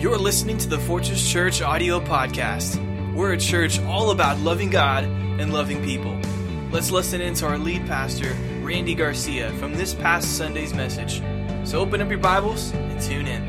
[0.00, 3.14] You're listening to the Fortress Church audio podcast.
[3.14, 6.18] We're a church all about loving God and loving people.
[6.70, 8.32] Let's listen in to our lead pastor,
[8.62, 11.20] Randy Garcia, from this past Sunday's message.
[11.68, 13.46] So open up your Bibles and tune in.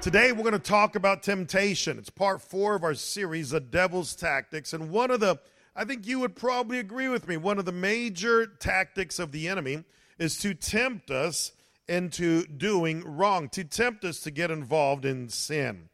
[0.00, 1.98] Today, we're going to talk about temptation.
[1.98, 4.72] It's part four of our series, The Devil's Tactics.
[4.72, 5.40] And one of the
[5.74, 7.36] I think you would probably agree with me.
[7.36, 9.84] One of the major tactics of the enemy
[10.18, 11.52] is to tempt us
[11.88, 15.88] into doing wrong, to tempt us to get involved in sin.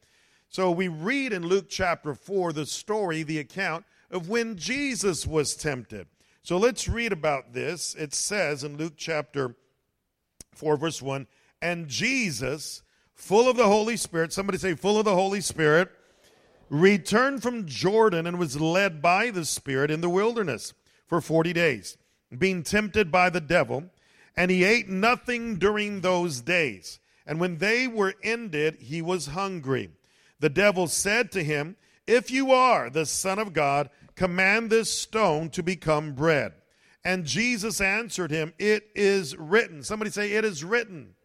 [0.49, 5.55] So we read in Luke chapter 4 the story, the account of when Jesus was
[5.55, 6.07] tempted.
[6.41, 7.95] So let's read about this.
[7.95, 9.55] It says in Luke chapter
[10.53, 11.27] 4, verse 1
[11.61, 12.81] And Jesus,
[13.13, 15.89] full of the Holy Spirit, somebody say, full of the Holy Spirit,
[16.69, 20.73] returned from Jordan and was led by the Spirit in the wilderness
[21.07, 21.97] for 40 days,
[22.37, 23.85] being tempted by the devil.
[24.37, 26.99] And he ate nothing during those days.
[27.25, 29.89] And when they were ended, he was hungry.
[30.39, 31.75] The devil said to him,
[32.07, 36.53] If you are the Son of God, command this stone to become bread.
[37.03, 39.83] And Jesus answered him, It is written.
[39.83, 41.15] Somebody say, It is written.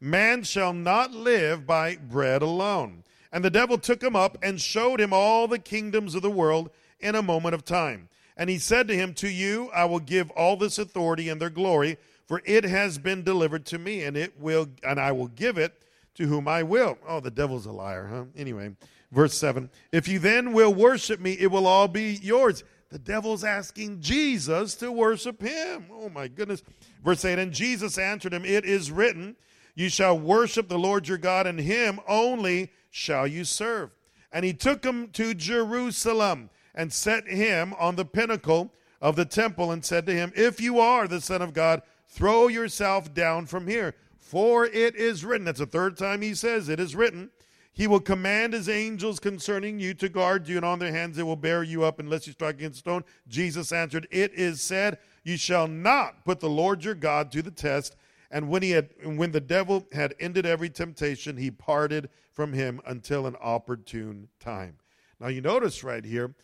[0.00, 3.02] Man shall not live by bread alone
[3.32, 6.70] and the devil took him up and showed him all the kingdoms of the world
[7.00, 8.08] in a moment of time.
[8.36, 11.50] And he said to him, To you I will give all this authority and their
[11.50, 15.58] glory, for it has been delivered to me, and it will and I will give
[15.58, 15.82] it
[16.14, 16.98] to whom I will.
[17.06, 18.24] Oh, the devil's a liar, huh?
[18.36, 18.76] Anyway,
[19.10, 19.70] verse 7.
[19.92, 22.64] If you then will worship me, it will all be yours.
[22.90, 25.86] The devil's asking Jesus to worship him.
[25.92, 26.62] Oh my goodness.
[27.04, 29.36] Verse 8, and Jesus answered him, It is written,
[29.78, 33.90] You shall worship the Lord your God, and him only shall you serve?
[34.32, 39.70] And he took him to Jerusalem and set him on the pinnacle of the temple
[39.70, 43.68] and said to him, If you are the Son of God, throw yourself down from
[43.68, 43.94] here.
[44.18, 47.30] For it is written, that's the third time he says, It is written,
[47.72, 51.22] He will command His angels concerning you to guard you, and on their hands they
[51.22, 53.04] will bear you up unless you strike against stone.
[53.28, 57.52] Jesus answered, It is said, You shall not put the Lord your God to the
[57.52, 57.94] test.
[58.30, 62.80] And when he had when the devil had ended every temptation, he parted from him
[62.86, 64.76] until an opportune time.
[65.18, 66.34] Now you notice right here,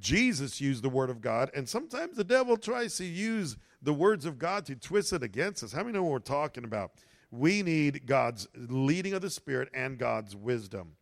[0.00, 4.26] Jesus used the word of God, and sometimes the devil tries to use the words
[4.26, 5.72] of God to twist it against us.
[5.72, 6.92] How many know what we're talking about?
[7.30, 10.96] We need God's leading of the Spirit and God's wisdom.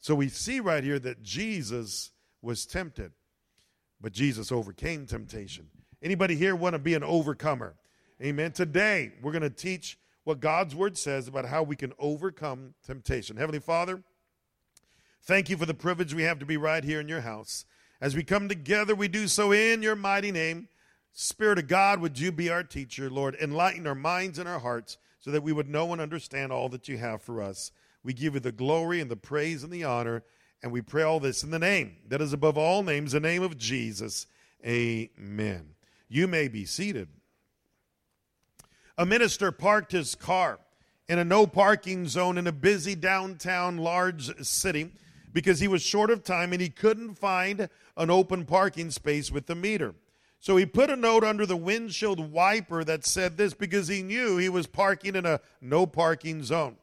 [0.00, 2.10] So we see right here that Jesus
[2.42, 3.12] was tempted,
[4.00, 5.68] but Jesus overcame temptation.
[6.02, 7.76] Anybody here want to be an overcomer?
[8.22, 8.52] Amen.
[8.52, 13.38] Today, we're going to teach what God's word says about how we can overcome temptation.
[13.38, 14.02] Heavenly Father,
[15.22, 17.64] thank you for the privilege we have to be right here in your house.
[17.98, 20.68] As we come together, we do so in your mighty name.
[21.14, 23.36] Spirit of God, would you be our teacher, Lord?
[23.40, 26.88] Enlighten our minds and our hearts so that we would know and understand all that
[26.88, 27.72] you have for us.
[28.04, 30.24] We give you the glory and the praise and the honor,
[30.62, 33.42] and we pray all this in the name that is above all names, the name
[33.42, 34.26] of Jesus.
[34.62, 35.70] Amen.
[36.10, 37.08] You may be seated.
[39.00, 40.58] A minister parked his car
[41.08, 44.90] in a no parking zone in a busy downtown large city
[45.32, 49.46] because he was short of time and he couldn't find an open parking space with
[49.46, 49.94] the meter.
[50.38, 54.36] So he put a note under the windshield wiper that said this because he knew
[54.36, 56.76] he was parking in a no parking zone.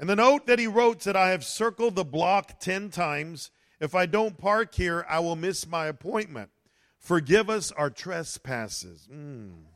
[0.00, 3.52] And the note that he wrote said, I have circled the block 10 times.
[3.78, 6.50] If I don't park here, I will miss my appointment.
[6.98, 9.06] Forgive us our trespasses.
[9.08, 9.75] Mm.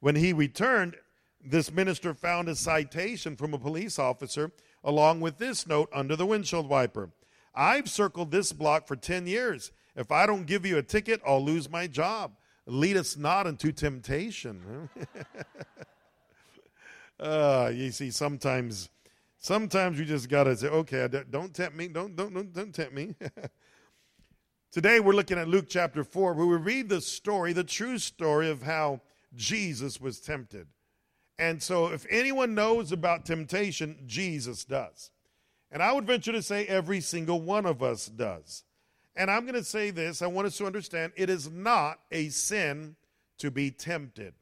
[0.00, 0.96] When he returned,
[1.44, 4.52] this minister found a citation from a police officer
[4.84, 7.10] along with this note under the windshield wiper.
[7.54, 9.72] I've circled this block for 10 years.
[9.96, 12.36] If I don't give you a ticket, I'll lose my job.
[12.66, 14.88] Lead us not into temptation.
[17.18, 18.90] uh, you see, sometimes,
[19.38, 21.88] sometimes you just gotta say, "Okay, don't tempt me.
[21.88, 23.14] Don't don't don't, don't tempt me."
[24.70, 28.50] Today we're looking at Luke chapter four, where we read the story, the true story
[28.50, 29.00] of how
[29.34, 30.68] Jesus was tempted.
[31.38, 35.10] And so, if anyone knows about temptation, Jesus does.
[35.70, 38.64] And I would venture to say every single one of us does.
[39.14, 42.28] And I'm going to say this I want us to understand it is not a
[42.28, 42.96] sin
[43.38, 44.34] to be tempted.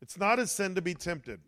[0.00, 1.40] It's not a sin to be tempted.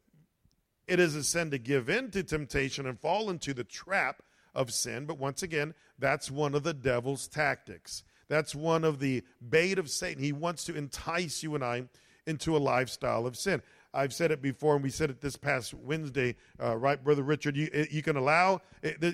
[0.86, 4.22] It is a sin to give in to temptation and fall into the trap
[4.54, 5.06] of sin.
[5.06, 8.02] But once again, that's one of the devil's tactics.
[8.28, 10.22] That's one of the bait of Satan.
[10.22, 11.84] He wants to entice you and I
[12.26, 13.62] into a lifestyle of sin.
[13.94, 17.56] I've said it before, and we said it this past Wednesday, uh, right, Brother Richard?
[17.56, 18.62] You, you can allow,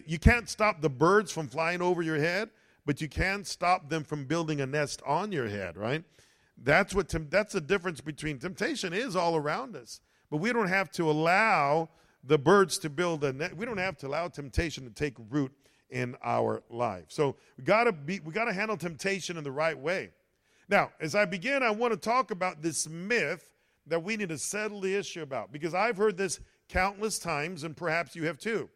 [0.06, 2.50] you can't stop the birds from flying over your head,
[2.86, 6.04] but you can stop them from building a nest on your head, right?
[6.56, 10.00] That's what that's the difference between temptation is all around us.
[10.30, 11.88] But we don't have to allow
[12.24, 13.56] the birds to build a net.
[13.56, 15.52] We don't have to allow temptation to take root
[15.90, 17.06] in our life.
[17.08, 20.10] So we gotta be we gotta handle temptation in the right way.
[20.68, 23.54] Now, as I begin, I want to talk about this myth
[23.86, 27.76] that we need to settle the issue about because I've heard this countless times, and
[27.76, 28.68] perhaps you have too.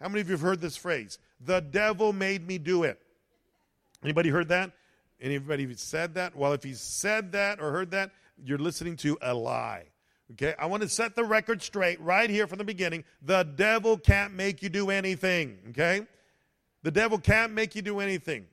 [0.00, 1.18] How many of you have heard this phrase?
[1.40, 3.00] The devil made me do it.
[4.02, 4.72] Anybody heard that?
[5.20, 6.34] Anybody said that?
[6.34, 8.10] Well, if he said that or heard that,
[8.44, 9.84] you're listening to a lie.
[10.32, 13.04] Okay, I want to set the record straight right here from the beginning.
[13.20, 15.58] The devil can't make you do anything.
[15.70, 16.06] Okay?
[16.82, 18.46] The devil can't make you do anything.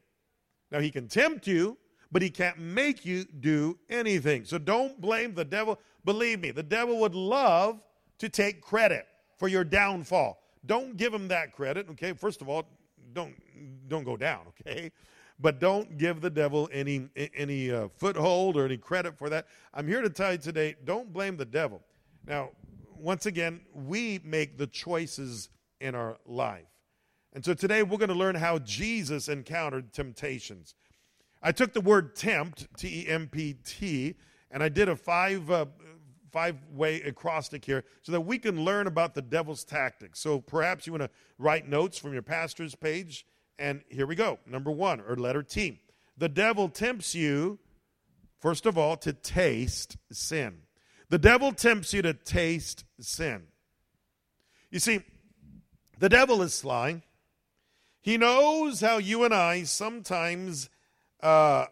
[0.71, 1.77] Now, he can tempt you,
[2.11, 4.45] but he can't make you do anything.
[4.45, 5.79] So don't blame the devil.
[6.05, 7.81] Believe me, the devil would love
[8.19, 9.07] to take credit
[9.37, 10.41] for your downfall.
[10.65, 12.13] Don't give him that credit, okay?
[12.13, 12.67] First of all,
[13.13, 13.33] don't
[13.87, 14.91] don't go down, okay?
[15.39, 19.47] But don't give the devil any any uh, foothold or any credit for that.
[19.73, 21.81] I'm here to tell you today, don't blame the devil.
[22.27, 22.49] Now,
[22.97, 26.65] once again, we make the choices in our life.
[27.33, 30.75] And so today we're going to learn how Jesus encountered temptations.
[31.41, 34.15] I took the word tempt, T E M P T,
[34.51, 35.65] and I did a five uh,
[36.31, 40.19] five way acrostic here so that we can learn about the devil's tactics.
[40.19, 43.25] So perhaps you want to write notes from your pastor's page.
[43.57, 44.39] And here we go.
[44.45, 45.81] Number one, or letter T.
[46.17, 47.59] The devil tempts you,
[48.39, 50.59] first of all, to taste sin.
[51.09, 53.43] The devil tempts you to taste sin.
[54.69, 55.01] You see,
[55.97, 57.01] the devil is sly.
[58.01, 60.69] He knows how you and I sometimes
[61.21, 61.65] uh,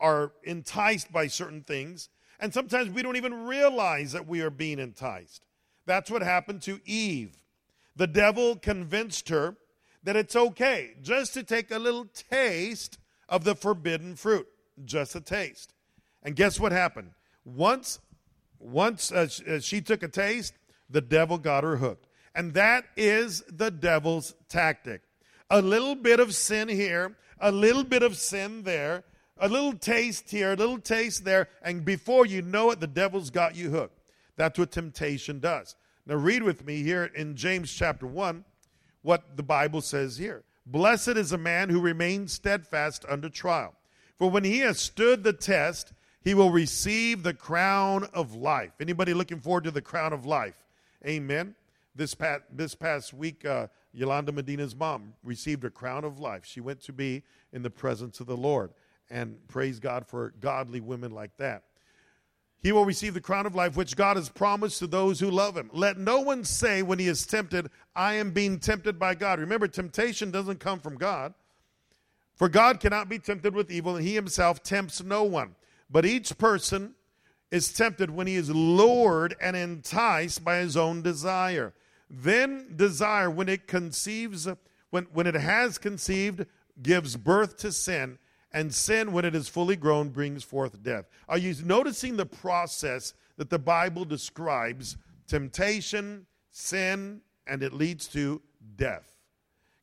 [0.00, 2.08] are enticed by certain things,
[2.40, 5.44] and sometimes we don't even realize that we are being enticed.
[5.86, 7.36] That's what happened to Eve.
[7.96, 9.56] The devil convinced her
[10.04, 12.98] that it's okay just to take a little taste
[13.28, 14.46] of the forbidden fruit,
[14.84, 15.74] just a taste.
[16.22, 17.10] And guess what happened?
[17.44, 17.98] Once,
[18.58, 20.54] once uh, uh she took a taste,
[20.88, 22.06] the devil got her hooked.
[22.34, 25.02] And that is the devil's tactic.
[25.50, 29.04] A little bit of sin here, a little bit of sin there,
[29.38, 33.30] a little taste here, a little taste there, and before you know it, the devil's
[33.30, 34.00] got you hooked.
[34.36, 35.76] That's what temptation does.
[36.06, 38.44] Now, read with me here in James chapter 1
[39.02, 40.42] what the Bible says here.
[40.64, 43.74] Blessed is a man who remains steadfast under trial.
[44.16, 45.92] For when he has stood the test,
[46.22, 48.72] he will receive the crown of life.
[48.80, 50.64] Anybody looking forward to the crown of life?
[51.06, 51.54] Amen.
[51.94, 56.44] This past, this past week, uh, Yolanda Medina's mom received a crown of life.
[56.44, 58.70] She went to be in the presence of the Lord
[59.10, 61.64] and praise God for godly women like that.
[62.60, 65.56] He will receive the crown of life which God has promised to those who love
[65.56, 65.70] him.
[65.72, 69.38] Let no one say when he is tempted, I am being tempted by God.
[69.38, 71.34] Remember, temptation doesn't come from God.
[72.34, 75.54] For God cannot be tempted with evil, and he himself tempts no one.
[75.88, 76.94] But each person
[77.50, 81.72] is tempted when he is lured and enticed by his own desire.
[82.10, 84.48] Then desire, when it conceives,
[84.90, 86.46] when, when it has conceived,
[86.82, 88.18] gives birth to sin
[88.52, 91.08] and sin, when it is fully grown, brings forth death.
[91.28, 94.96] Are you noticing the process that the Bible describes?
[95.26, 98.40] Temptation, sin, and it leads to
[98.76, 99.16] death.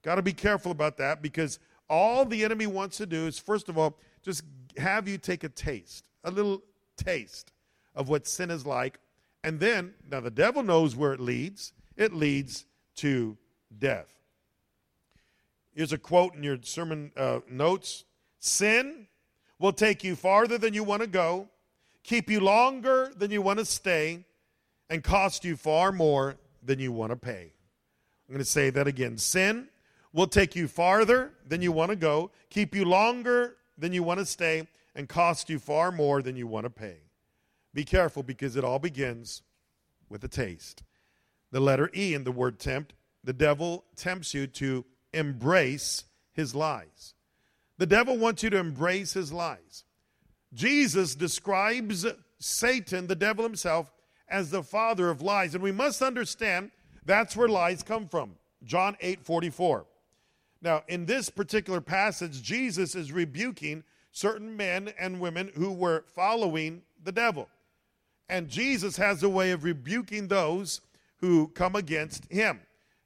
[0.01, 1.59] Got to be careful about that because
[1.89, 4.43] all the enemy wants to do is, first of all, just
[4.77, 6.63] have you take a taste, a little
[6.97, 7.51] taste
[7.93, 8.99] of what sin is like.
[9.43, 13.37] And then, now the devil knows where it leads, it leads to
[13.77, 14.15] death.
[15.73, 18.05] Here's a quote in your sermon uh, notes
[18.39, 19.07] Sin
[19.59, 21.49] will take you farther than you want to go,
[22.03, 24.23] keep you longer than you want to stay,
[24.89, 27.51] and cost you far more than you want to pay.
[28.27, 29.17] I'm going to say that again.
[29.17, 29.67] Sin
[30.13, 34.19] will take you farther than you want to go, keep you longer than you want
[34.19, 36.97] to stay, and cost you far more than you want to pay.
[37.73, 39.41] Be careful because it all begins
[40.07, 40.83] with a taste.
[41.55, 44.83] The letter E in the word tempt, the devil tempts you to
[45.13, 47.13] embrace his lies.
[47.77, 49.85] The devil wants you to embrace his lies.
[50.53, 52.05] Jesus describes
[52.39, 53.89] Satan, the devil himself,
[54.27, 55.55] as the father of lies.
[55.55, 56.71] And we must understand
[57.05, 58.35] that's where lies come from.
[58.65, 59.85] John 8 44.
[60.61, 66.81] Now, in this particular passage, Jesus is rebuking certain men and women who were following
[67.01, 67.47] the devil.
[68.27, 70.81] And Jesus has a way of rebuking those
[71.25, 72.59] who come against him.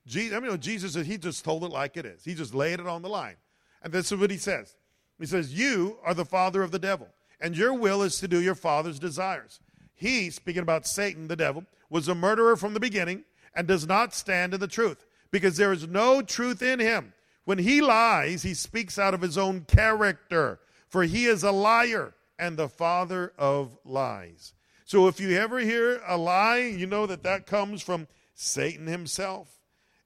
[0.06, 2.26] Jesus, I mean, Jesus, he just told it like it is.
[2.26, 3.36] He just laid it on the line.
[3.82, 4.76] And this is what he says
[5.20, 7.08] He says, You are the father of the devil,
[7.40, 9.60] and your will is to do your father's desires.
[9.96, 13.24] He, speaking about Satan, the devil, was a murderer from the beginning
[13.54, 17.14] and does not stand in the truth, because there is no truth in him.
[17.46, 22.14] When he lies, he speaks out of his own character, for he is a liar
[22.38, 24.54] and the father of lies.
[24.90, 29.48] So if you ever hear a lie, you know that that comes from Satan himself.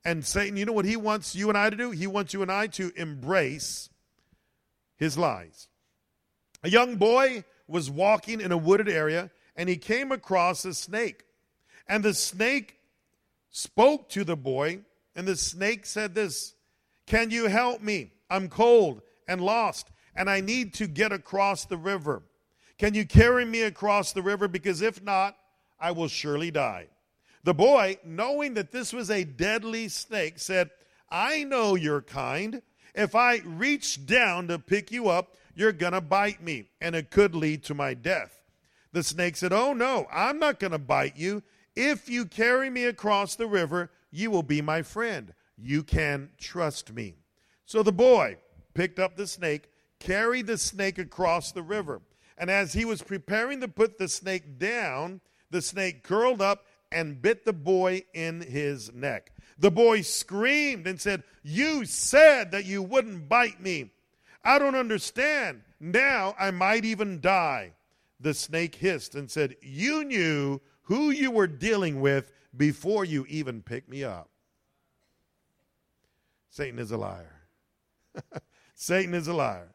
[0.04, 1.92] And Satan, you know what he wants you and I to do?
[1.92, 3.90] He wants you and I to embrace
[4.98, 5.70] his lies.
[6.64, 11.24] A young boy was walking in a wooded area and he came across a snake.
[11.88, 12.76] And the snake
[13.52, 14.80] spoke to the boy,
[15.16, 16.56] and the snake said, This,
[17.08, 18.12] can you help me?
[18.30, 22.24] I'm cold and lost, and I need to get across the river.
[22.78, 24.48] Can you carry me across the river?
[24.48, 25.38] Because if not,
[25.80, 26.88] I will surely die.
[27.44, 30.70] The boy, knowing that this was a deadly snake, said,
[31.10, 32.62] I know your kind.
[32.96, 37.12] If I reach down to pick you up, you're going to bite me, and it
[37.12, 38.42] could lead to my death.
[38.94, 41.44] The snake said, Oh, no, I'm not going to bite you.
[41.76, 45.34] If you carry me across the river, you will be my friend.
[45.58, 47.16] You can trust me.
[47.66, 48.38] So the boy
[48.74, 52.02] picked up the snake, carried the snake across the river.
[52.38, 55.22] And as he was preparing to put the snake down,
[55.52, 59.32] the snake curled up and bit the boy in his neck.
[59.58, 63.92] The boy screamed and said, You said that you wouldn't bite me.
[64.44, 65.62] I don't understand.
[65.80, 67.74] Now I might even die.
[68.20, 73.62] The snake hissed and said, You knew who you were dealing with before you even
[73.62, 74.30] picked me up.
[76.50, 77.42] Satan is a liar.
[78.76, 79.73] Satan is a liar.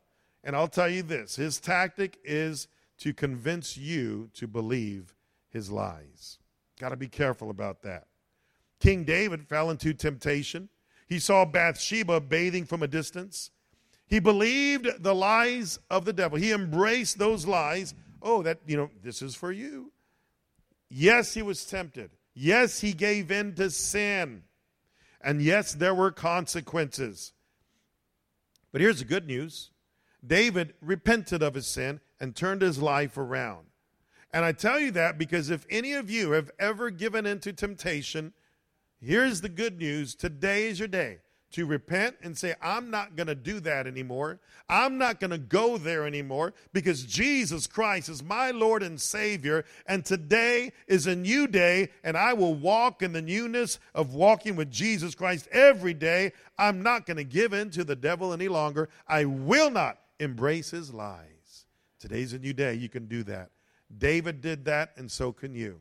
[0.48, 2.68] And I'll tell you this his tactic is
[3.00, 5.14] to convince you to believe
[5.50, 6.38] his lies.
[6.80, 8.06] Got to be careful about that.
[8.80, 10.70] King David fell into temptation.
[11.06, 13.50] He saw Bathsheba bathing from a distance.
[14.06, 16.38] He believed the lies of the devil.
[16.38, 17.94] He embraced those lies.
[18.22, 19.92] Oh, that, you know, this is for you.
[20.88, 22.12] Yes, he was tempted.
[22.32, 24.44] Yes, he gave in to sin.
[25.20, 27.34] And yes, there were consequences.
[28.72, 29.72] But here's the good news
[30.26, 33.66] David repented of his sin and turned his life around.
[34.32, 38.32] And I tell you that because if any of you have ever given into temptation,
[39.00, 41.18] here's the good news today is your day
[41.50, 44.38] to repent and say, I'm not going to do that anymore.
[44.68, 49.64] I'm not going to go there anymore because Jesus Christ is my Lord and Savior.
[49.86, 54.56] And today is a new day, and I will walk in the newness of walking
[54.56, 56.32] with Jesus Christ every day.
[56.58, 58.90] I'm not going to give in to the devil any longer.
[59.06, 61.66] I will not embrace his lies.
[61.98, 62.74] Today's a new day.
[62.74, 63.50] You can do that.
[63.96, 65.80] David did that, and so can you.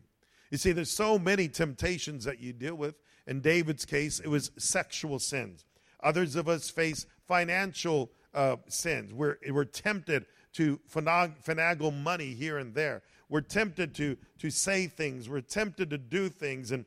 [0.50, 2.96] You see, there's so many temptations that you deal with.
[3.28, 5.66] In David's case, it was sexual sins.
[6.02, 9.14] Others of us face financial uh, sins.
[9.14, 13.04] We're, we're tempted to finagle money here and there.
[13.30, 15.28] We're tempted to, to say things.
[15.28, 16.72] We're tempted to do things.
[16.72, 16.86] And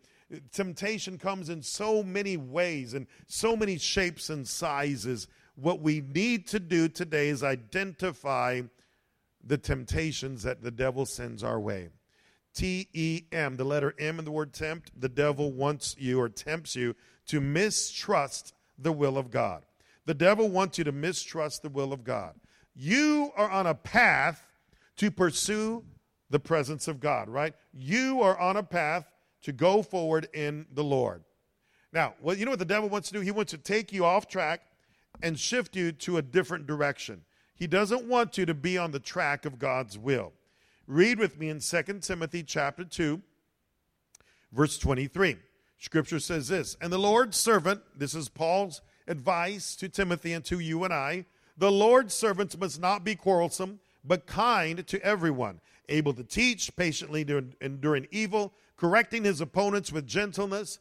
[0.52, 5.28] temptation comes in so many ways and so many shapes and sizes.
[5.60, 8.62] What we need to do today is identify
[9.44, 11.90] the temptations that the devil sends our way.
[12.54, 16.28] T E M, the letter M in the word tempt, the devil wants you or
[16.28, 19.62] tempts you to mistrust the will of God.
[20.06, 22.34] The devil wants you to mistrust the will of God.
[22.74, 24.42] You are on a path
[24.96, 25.84] to pursue
[26.30, 27.54] the presence of God, right?
[27.72, 29.12] You are on a path
[29.42, 31.22] to go forward in the Lord.
[31.92, 33.20] Now, well, you know what the devil wants to do?
[33.20, 34.62] He wants to take you off track
[35.22, 37.22] and shift you to a different direction.
[37.54, 40.32] He doesn't want you to be on the track of God's will.
[40.86, 43.20] Read with me in 2 Timothy chapter 2,
[44.52, 45.36] verse 23.
[45.78, 50.58] Scripture says this, and the Lord's servant, this is Paul's advice to Timothy and to
[50.58, 51.24] you and I,
[51.56, 57.26] the Lord's servants must not be quarrelsome, but kind to everyone, able to teach, patiently
[57.60, 60.78] enduring evil, correcting his opponents with gentleness.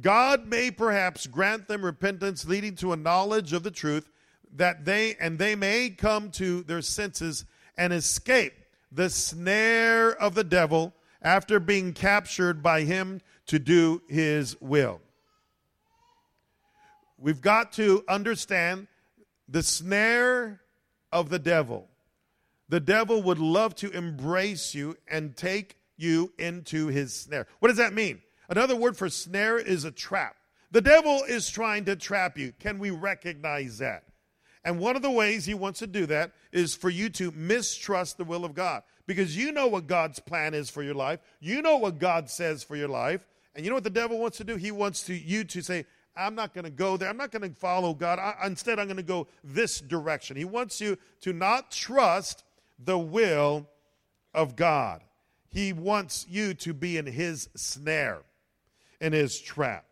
[0.00, 4.10] God may perhaps grant them repentance leading to a knowledge of the truth
[4.54, 7.44] that they and they may come to their senses
[7.76, 8.54] and escape
[8.90, 15.00] the snare of the devil after being captured by him to do his will.
[17.18, 18.88] We've got to understand
[19.48, 20.60] the snare
[21.12, 21.88] of the devil.
[22.68, 27.46] The devil would love to embrace you and take you into his snare.
[27.60, 28.22] What does that mean?
[28.52, 30.36] Another word for snare is a trap.
[30.72, 32.52] The devil is trying to trap you.
[32.60, 34.04] Can we recognize that?
[34.62, 38.18] And one of the ways he wants to do that is for you to mistrust
[38.18, 41.20] the will of God because you know what God's plan is for your life.
[41.40, 43.26] You know what God says for your life.
[43.54, 44.56] And you know what the devil wants to do?
[44.56, 47.08] He wants to you to say, I'm not going to go there.
[47.08, 48.18] I'm not going to follow God.
[48.18, 50.36] I, instead, I'm going to go this direction.
[50.36, 52.44] He wants you to not trust
[52.78, 53.66] the will
[54.34, 55.00] of God.
[55.48, 58.20] He wants you to be in his snare,
[59.02, 59.84] in his trap.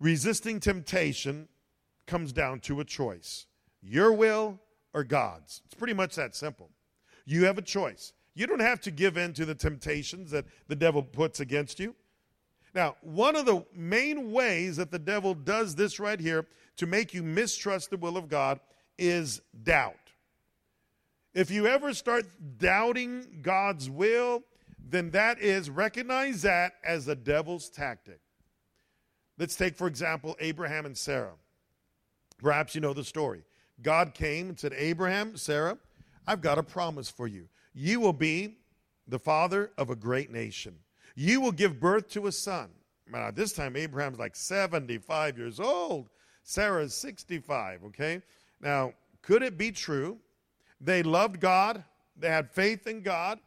[0.00, 1.46] Resisting temptation
[2.06, 3.46] comes down to a choice
[3.86, 4.58] your will
[4.94, 5.60] or God's.
[5.66, 6.70] It's pretty much that simple.
[7.26, 8.14] You have a choice.
[8.34, 11.94] You don't have to give in to the temptations that the devil puts against you.
[12.74, 16.46] Now, one of the main ways that the devil does this right here
[16.78, 18.58] to make you mistrust the will of God
[18.98, 19.94] is doubt.
[21.34, 22.24] If you ever start
[22.58, 24.42] doubting God's will,
[24.90, 28.20] then that is recognize that as the devil's tactic.
[29.38, 31.34] Let's take, for example, Abraham and Sarah.
[32.38, 33.42] Perhaps you know the story.
[33.82, 35.78] God came and said, Abraham, Sarah,
[36.26, 37.48] I've got a promise for you.
[37.74, 38.58] You will be
[39.08, 40.76] the father of a great nation.
[41.16, 42.70] You will give birth to a son.
[43.10, 46.08] Now, this time, Abraham's like 75 years old.
[46.42, 48.22] Sarah's 65, okay?
[48.60, 50.18] Now, could it be true?
[50.80, 51.84] They loved God,
[52.16, 53.38] they had faith in God.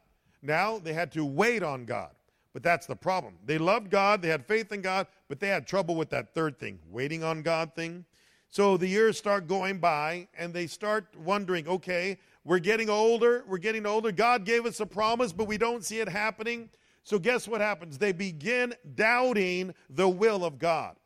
[0.42, 2.10] Now they had to wait on God.
[2.52, 3.34] But that's the problem.
[3.44, 6.58] They loved God, they had faith in God, but they had trouble with that third
[6.58, 8.04] thing, waiting on God thing.
[8.50, 13.58] So the years start going by, and they start wondering okay, we're getting older, we're
[13.58, 14.10] getting older.
[14.10, 16.70] God gave us a promise, but we don't see it happening.
[17.04, 17.98] So guess what happens?
[17.98, 20.96] They begin doubting the will of God.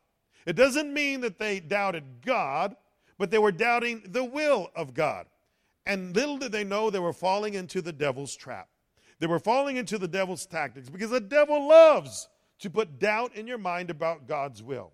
[0.46, 2.76] It doesn't mean that they doubted God,
[3.18, 5.26] but they were doubting the will of God.
[5.84, 8.68] And little did they know they were falling into the devil's trap.
[9.22, 13.46] They were falling into the devil's tactics because the devil loves to put doubt in
[13.46, 14.90] your mind about God's will.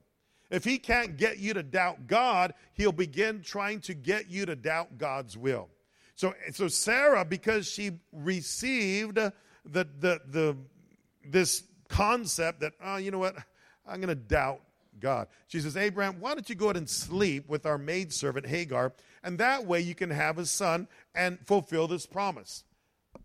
[0.51, 4.55] If he can't get you to doubt God, he'll begin trying to get you to
[4.55, 5.71] doubt God's will.
[6.15, 9.33] So, so Sarah, because she received the,
[9.65, 10.57] the, the,
[11.25, 13.35] this concept that, oh, you know what,
[13.87, 14.61] I'm going to doubt
[15.01, 15.29] God.
[15.47, 18.93] She says, Abraham, why don't you go ahead and sleep with our maidservant Hagar,
[19.25, 22.65] and that way you can have a son and fulfill this promise.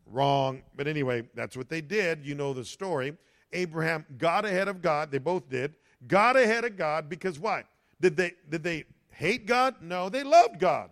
[0.05, 0.61] Wrong.
[0.75, 2.25] But anyway, that's what they did.
[2.25, 3.17] You know the story.
[3.51, 5.11] Abraham got ahead of God.
[5.11, 5.75] They both did
[6.07, 7.63] got ahead of God because why?
[8.01, 9.75] Did they, did they hate God?
[9.81, 10.89] No, they loved God.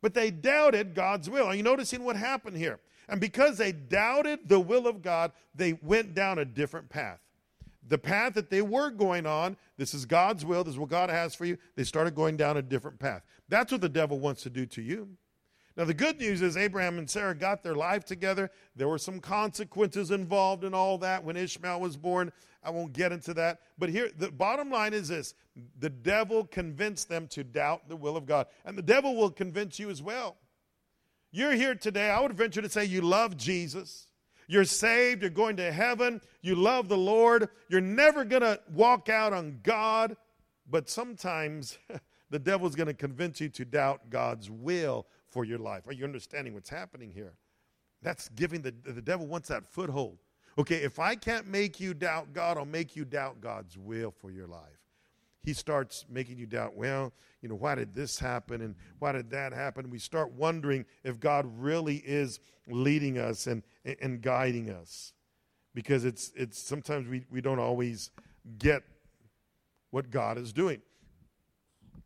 [0.00, 1.46] But they doubted God's will.
[1.46, 2.80] Are you noticing what happened here?
[3.08, 7.20] And because they doubted the will of God, they went down a different path.
[7.88, 11.10] The path that they were going on, this is God's will, this is what God
[11.10, 13.22] has for you, they started going down a different path.
[13.48, 15.08] That's what the devil wants to do to you.
[15.76, 18.50] Now, the good news is Abraham and Sarah got their life together.
[18.76, 22.30] There were some consequences involved in all that when Ishmael was born.
[22.62, 23.60] I won't get into that.
[23.78, 25.34] But here, the bottom line is this
[25.78, 28.46] the devil convinced them to doubt the will of God.
[28.64, 30.36] And the devil will convince you as well.
[31.30, 34.08] You're here today, I would venture to say you love Jesus.
[34.48, 39.08] You're saved, you're going to heaven, you love the Lord, you're never going to walk
[39.08, 40.16] out on God,
[40.68, 41.78] but sometimes
[42.30, 45.88] the devil's going to convince you to doubt God's will for your life.
[45.88, 47.32] Are you understanding what's happening here?
[48.02, 50.18] That's giving the, the devil wants that foothold.
[50.58, 54.30] Okay, if I can't make you doubt God, I'll make you doubt God's will for
[54.30, 54.60] your life.
[55.42, 59.30] He starts making you doubt, well, you know, why did this happen and why did
[59.30, 59.90] that happen?
[59.90, 63.62] We start wondering if God really is leading us and,
[64.00, 65.14] and guiding us.
[65.74, 68.10] Because it's, it's sometimes we, we don't always
[68.58, 68.82] get
[69.90, 70.82] what God is doing.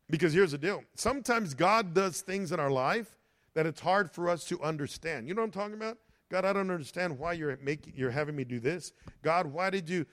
[0.08, 3.16] Because here's the deal sometimes God does things in our life
[3.54, 5.28] that it's hard for us to understand.
[5.28, 5.98] You know what I'm talking about?
[6.30, 8.92] God, I don't understand why you're making you're having me do this.
[9.22, 10.06] God, why did you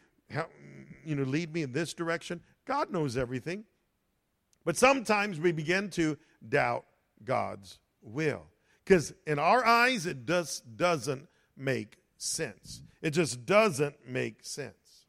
[1.05, 2.41] you know lead me in this direction?
[2.65, 3.65] God knows everything.
[4.65, 6.85] But sometimes we begin to doubt
[7.23, 8.43] God's will.
[8.83, 11.27] Because in our eyes it just doesn't
[11.57, 12.81] make sense.
[13.01, 15.07] It just doesn't make sense.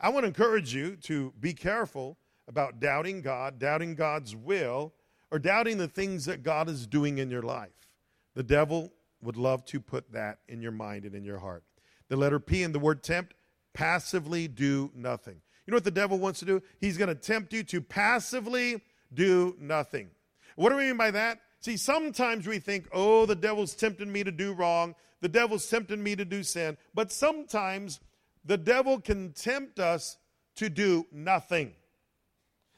[0.00, 4.92] I want to encourage you to be careful about doubting God, doubting God's will,
[5.30, 7.88] or doubting the things that God is doing in your life.
[8.34, 11.64] The devil would love to put that in your mind and in your heart.
[12.08, 13.34] The letter P in the word tempt,
[13.72, 15.40] passively do nothing.
[15.66, 16.62] You know what the devil wants to do?
[16.80, 20.10] He's going to tempt you to passively do nothing.
[20.56, 21.40] What do we mean by that?
[21.60, 26.02] See, sometimes we think, oh, the devil's tempting me to do wrong, the devil's tempting
[26.02, 28.00] me to do sin, but sometimes
[28.44, 30.18] the devil can tempt us
[30.56, 31.72] to do nothing.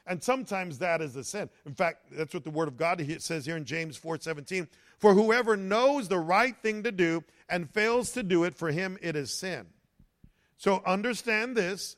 [0.07, 1.51] And sometimes that is a sin.
[1.64, 4.69] In fact, that's what the word of God says here in James 4:17.
[4.99, 8.99] For whoever knows the right thing to do and fails to do it, for him
[9.03, 9.66] it is sin.
[10.57, 11.97] So understand this.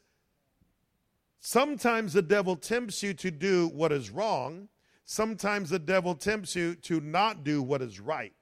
[1.40, 4.68] Sometimes the devil tempts you to do what is wrong.
[5.04, 8.32] Sometimes the devil tempts you to not do what is right.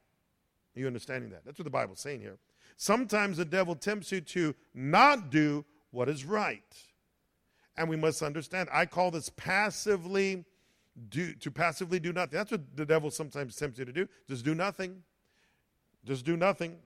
[0.74, 1.44] Are you understanding that?
[1.44, 2.38] That's what the Bible's saying here.
[2.76, 6.86] Sometimes the devil tempts you to not do what is right
[7.76, 8.68] and we must understand.
[8.72, 10.44] I call this passively
[11.08, 12.38] do to passively do nothing.
[12.38, 14.08] That's what the devil sometimes tempts you to do.
[14.28, 15.02] Just do nothing.
[16.04, 16.76] Just do nothing.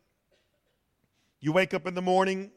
[1.40, 2.50] You wake up in the morning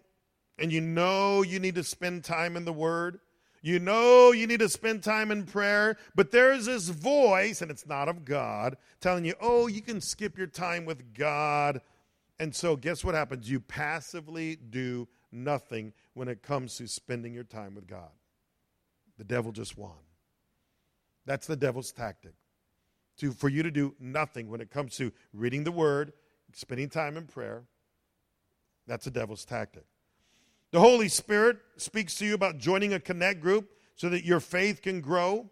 [0.58, 3.20] and you know you need to spend time in the Word.
[3.62, 7.88] You know you need to spend time in prayer, but there's this voice, and it's
[7.88, 11.80] not of God, telling you, oh, you can skip your time with God.
[12.40, 13.50] And so, guess what happens?
[13.50, 18.10] You passively do nothing when it comes to spending your time with God.
[19.24, 19.96] The devil just won.
[21.26, 22.34] That's the devil's tactic.
[23.20, 26.12] To, for you to do nothing when it comes to reading the word,
[26.52, 27.64] spending time in prayer.
[28.86, 29.86] That's the devil's tactic.
[30.72, 34.82] The Holy Spirit speaks to you about joining a connect group so that your faith
[34.82, 35.50] can grow.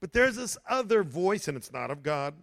[0.00, 2.34] But there's this other voice, and it's not of God.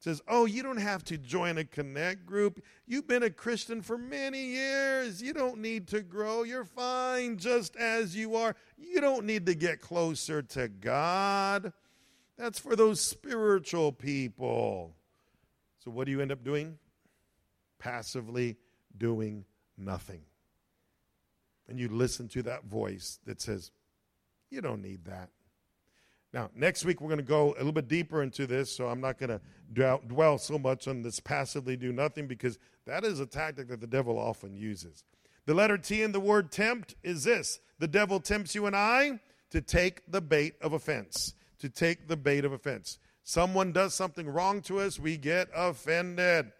[0.00, 2.64] Says, Oh, you don't have to join a connect group.
[2.86, 5.22] You've been a Christian for many years.
[5.22, 6.42] You don't need to grow.
[6.42, 8.56] You're fine just as you are.
[8.78, 11.74] You don't need to get closer to God.
[12.38, 14.94] That's for those spiritual people.
[15.84, 16.78] So, what do you end up doing?
[17.78, 18.56] Passively
[18.96, 19.44] doing
[19.76, 20.22] nothing.
[21.68, 23.70] And you listen to that voice that says,
[24.48, 25.28] You don't need that.
[26.32, 29.00] Now, next week we're going to go a little bit deeper into this, so I'm
[29.00, 33.26] not going to dwell so much on this passively do nothing because that is a
[33.26, 35.04] tactic that the devil often uses.
[35.46, 39.20] The letter T in the word tempt is this the devil tempts you and I
[39.50, 42.98] to take the bait of offense to take the bait of offense.
[43.22, 46.52] Someone does something wrong to us, we get offended.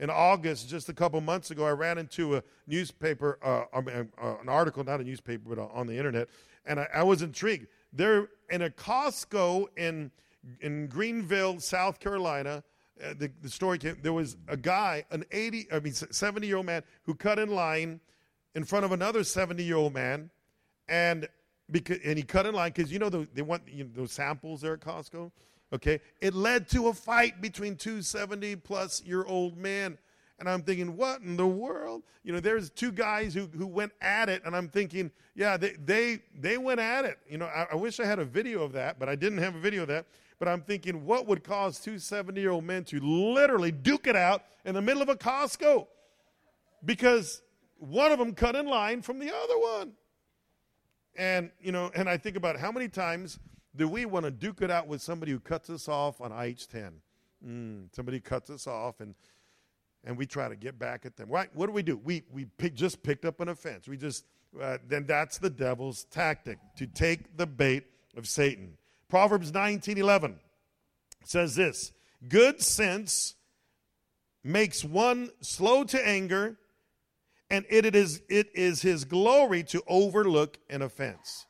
[0.00, 4.48] In August, just a couple months ago, I ran into a newspaper, uh, uh, an
[4.48, 6.28] article, not a newspaper, but on the internet,
[6.66, 7.66] and I, I was intrigued.
[7.92, 10.10] There, in a Costco in
[10.60, 12.62] in Greenville, South Carolina,
[13.04, 13.98] uh, the, the story came.
[14.02, 17.50] There was a guy, an eighty, I mean, seventy year old man, who cut in
[17.50, 18.00] line
[18.54, 20.30] in front of another seventy year old man,
[20.88, 21.28] and
[21.70, 24.12] because and he cut in line because you know the, they want you know, those
[24.12, 25.30] samples there at Costco.
[25.72, 29.98] Okay, it led to a fight between two 70 plus year old men.
[30.38, 32.04] And I'm thinking, what in the world?
[32.22, 35.74] You know, there's two guys who, who went at it, and I'm thinking, yeah, they,
[35.84, 37.18] they, they went at it.
[37.28, 39.56] You know, I, I wish I had a video of that, but I didn't have
[39.56, 40.06] a video of that.
[40.38, 44.14] But I'm thinking, what would cause two 70 year old men to literally duke it
[44.14, 45.88] out in the middle of a Costco?
[46.84, 47.42] Because
[47.78, 49.92] one of them cut in line from the other one.
[51.16, 53.40] And, you know, and I think about how many times
[53.74, 56.68] do we want to duke it out with somebody who cuts us off on IH
[56.70, 56.92] 10?
[57.44, 59.14] Mm, somebody cuts us off and
[60.08, 61.28] and we try to get back at them.
[61.28, 61.48] Right?
[61.54, 61.96] What do we do?
[61.96, 63.86] We we pick, just picked up an offense.
[63.86, 64.24] We just
[64.60, 67.84] uh, then that's the devil's tactic to take the bait
[68.16, 68.76] of Satan.
[69.08, 70.34] Proverbs 19:11
[71.24, 71.92] says this,
[72.28, 73.34] good sense
[74.42, 76.56] makes one slow to anger
[77.50, 81.46] and it is, it is his glory to overlook an offense.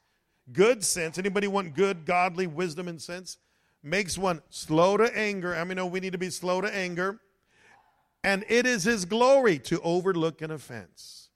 [0.53, 3.39] Good sense, anybody want good, godly wisdom and sense?
[3.83, 5.55] Makes one slow to anger.
[5.55, 7.21] I mean, know we need to be slow to anger.
[8.29, 11.31] And it is his glory to overlook an offense.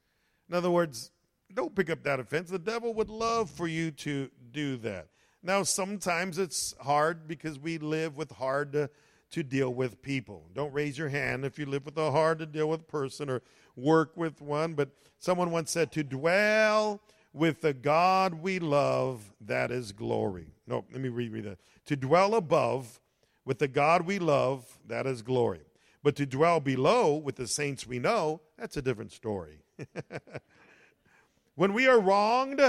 [0.50, 1.10] In other words,
[1.54, 2.50] don't pick up that offense.
[2.50, 5.08] The devil would love for you to do that.
[5.42, 8.90] Now, sometimes it's hard because we live with hard to,
[9.30, 10.44] to deal with people.
[10.52, 13.40] Don't raise your hand if you live with a hard to deal with person or
[13.74, 17.00] work with one, but someone once said, to dwell
[17.32, 20.48] with the God we love, that is glory.
[20.66, 21.58] No, let me reread that.
[21.86, 23.00] To dwell above
[23.46, 25.62] with the God we love, that is glory.
[26.02, 29.60] But to dwell below with the saints we know, that's a different story.
[31.54, 32.60] when we are wronged,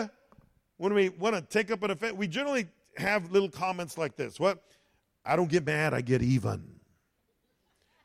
[0.78, 2.67] when we want to take up an offense, we generally
[2.98, 4.63] have little comments like this What?
[5.26, 6.80] I don't get mad, I get even.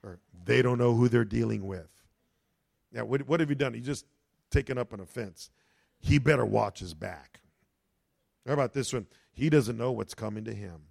[0.05, 1.91] Or they don't know who they're dealing with.
[2.93, 3.75] Yeah, what, what have you done?
[3.75, 4.07] You just
[4.51, 5.51] taken up an offense.
[5.99, 7.41] He better watch his back.
[8.47, 9.07] How about this one?
[9.33, 10.83] He doesn't know what's coming to him.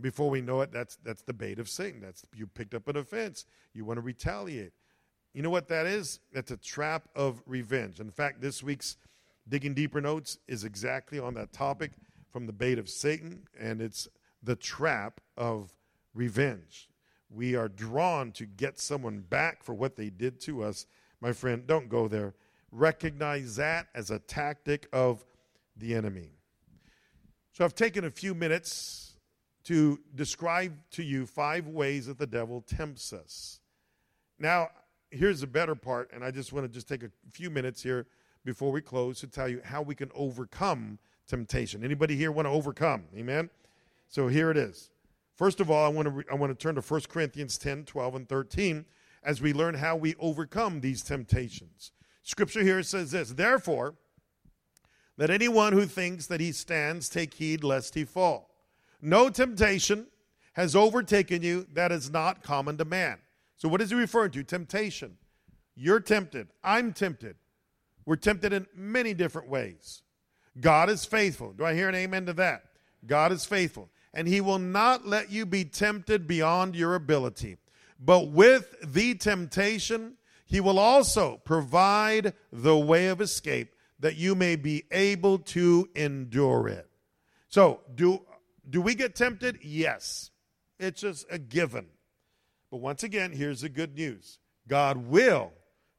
[0.00, 2.00] Before we know it, that's that's the bait of Satan.
[2.00, 3.46] That's you picked up an offense.
[3.74, 4.72] You want to retaliate.
[5.32, 6.20] You know what that is?
[6.32, 8.00] That's a trap of revenge.
[8.00, 8.96] In fact, this week's
[9.48, 11.92] digging deeper notes is exactly on that topic
[12.32, 14.08] from the bait of Satan, and it's
[14.42, 15.74] the trap of
[16.14, 16.88] revenge.
[17.28, 20.86] We are drawn to get someone back for what they did to us
[21.20, 22.34] my friend, don't go there.
[22.72, 25.24] Recognize that as a tactic of
[25.76, 26.32] the enemy.
[27.52, 29.09] So I've taken a few minutes
[29.64, 33.60] to describe to you five ways that the devil tempts us.
[34.38, 34.68] Now,
[35.10, 38.06] here's the better part, and I just want to just take a few minutes here
[38.44, 41.84] before we close to tell you how we can overcome temptation.
[41.84, 43.04] Anybody here want to overcome?
[43.16, 43.50] Amen.
[44.08, 44.90] So here it is.
[45.36, 47.84] First of all, I want to re- I want to turn to 1 Corinthians 10,
[47.84, 48.84] 12, and 13
[49.22, 51.92] as we learn how we overcome these temptations.
[52.22, 53.94] Scripture here says this Therefore,
[55.16, 58.49] let anyone who thinks that he stands take heed lest he fall.
[59.02, 60.06] No temptation
[60.54, 63.18] has overtaken you that is not common to man.
[63.56, 64.42] So, what is he referring to?
[64.42, 65.16] Temptation.
[65.74, 66.48] You're tempted.
[66.62, 67.36] I'm tempted.
[68.04, 70.02] We're tempted in many different ways.
[70.60, 71.52] God is faithful.
[71.52, 72.64] Do I hear an amen to that?
[73.06, 73.88] God is faithful.
[74.12, 77.56] And he will not let you be tempted beyond your ability.
[77.98, 84.56] But with the temptation, he will also provide the way of escape that you may
[84.56, 86.88] be able to endure it.
[87.48, 88.22] So, do,
[88.70, 89.58] do we get tempted?
[89.62, 90.30] Yes.
[90.78, 91.86] It's just a given.
[92.70, 95.52] But once again, here's the good news God will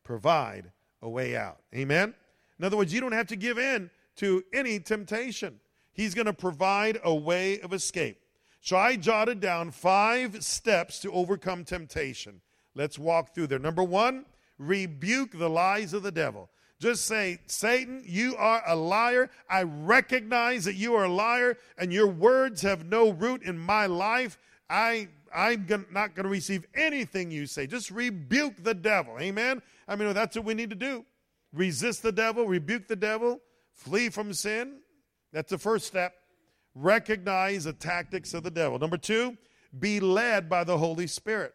[0.03, 1.59] provide a way out.
[1.75, 2.13] Amen?
[2.57, 5.59] In other words, you don't have to give in to any temptation.
[5.93, 8.17] He's going to provide a way of escape.
[8.61, 12.41] So I jotted down five steps to overcome temptation.
[12.75, 13.59] Let's walk through there.
[13.59, 14.25] Number one,
[14.57, 16.49] rebuke the lies of the devil.
[16.81, 19.29] Just say, Satan, you are a liar.
[19.47, 23.85] I recognize that you are a liar and your words have no root in my
[23.85, 24.39] life.
[24.67, 27.67] I, I'm not going to receive anything you say.
[27.67, 29.15] Just rebuke the devil.
[29.19, 29.61] Amen?
[29.87, 31.05] I mean, that's what we need to do.
[31.53, 33.41] Resist the devil, rebuke the devil,
[33.73, 34.79] flee from sin.
[35.31, 36.15] That's the first step.
[36.73, 38.79] Recognize the tactics of the devil.
[38.79, 39.37] Number two,
[39.77, 41.53] be led by the Holy Spirit.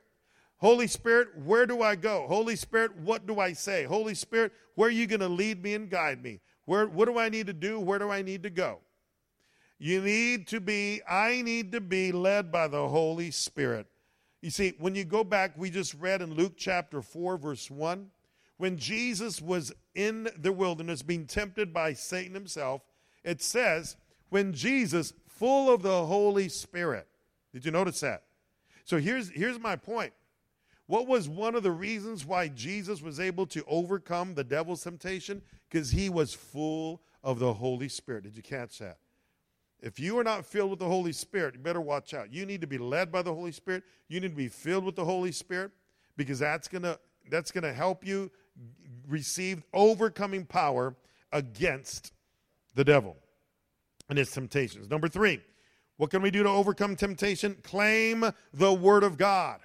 [0.59, 2.27] Holy Spirit, where do I go?
[2.29, 3.85] Holy Spirit, what do I say?
[3.85, 6.41] Holy Spirit, where are you going to lead me and guide me?
[6.65, 7.79] Where, what do I need to do?
[7.79, 8.81] Where do I need to go?
[9.79, 13.87] You need to be, I need to be led by the Holy Spirit.
[14.41, 18.11] You see, when you go back, we just read in Luke chapter 4, verse 1,
[18.57, 22.83] when Jesus was in the wilderness being tempted by Satan himself,
[23.23, 23.97] it says,
[24.31, 27.07] when Jesus, full of the Holy Spirit,
[27.53, 28.23] did you notice that?
[28.85, 30.13] So here's, here's my point.
[30.87, 35.43] What was one of the reasons why Jesus was able to overcome the devil's temptation?
[35.69, 38.25] Because he was full of the Holy Spirit.
[38.25, 38.99] Did you catch that?
[39.81, 42.33] If you are not filled with the Holy Spirit, you better watch out.
[42.33, 43.83] You need to be led by the Holy Spirit.
[44.09, 45.73] You need to be filled with the Holy Spirit
[46.17, 48.31] because that's going to that's going to help you
[49.09, 50.95] receive overcoming power
[51.33, 52.13] against
[52.75, 53.17] the devil
[54.09, 54.89] and his temptations.
[54.89, 55.41] Number 3,
[55.97, 57.57] what can we do to overcome temptation?
[57.63, 59.61] Claim the word of God.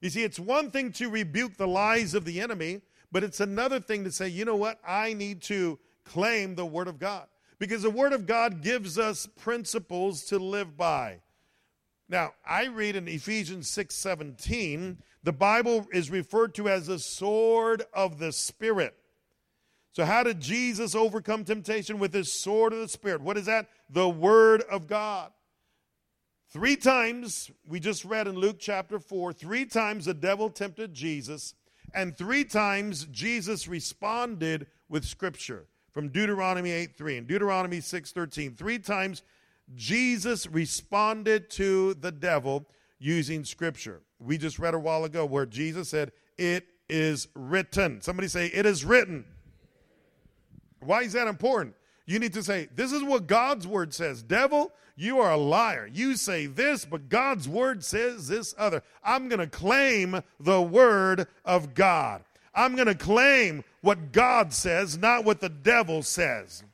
[0.00, 3.80] You see, it's one thing to rebuke the lies of the enemy, but it's another
[3.80, 4.78] thing to say, you know what?
[4.86, 7.26] I need to claim the Word of God.
[7.58, 11.20] Because the Word of God gives us principles to live by.
[12.08, 17.82] Now, I read in Ephesians 6 17, the Bible is referred to as the sword
[17.92, 18.94] of the Spirit.
[19.92, 23.20] So, how did Jesus overcome temptation with his sword of the Spirit?
[23.20, 23.68] What is that?
[23.90, 25.32] The Word of God.
[26.50, 31.54] Three times, we just read in Luke chapter 4, three times the devil tempted Jesus,
[31.92, 38.54] and three times Jesus responded with Scripture from Deuteronomy 8 3 and Deuteronomy 6 13.
[38.54, 39.22] Three times
[39.74, 42.66] Jesus responded to the devil
[42.98, 44.00] using Scripture.
[44.18, 48.00] We just read a while ago where Jesus said, It is written.
[48.00, 49.26] Somebody say, It is written.
[50.80, 51.74] Why is that important?
[52.08, 54.22] You need to say, This is what God's word says.
[54.22, 55.86] Devil, you are a liar.
[55.92, 58.82] You say this, but God's word says this other.
[59.04, 62.24] I'm going to claim the word of God.
[62.54, 66.64] I'm going to claim what God says, not what the devil says.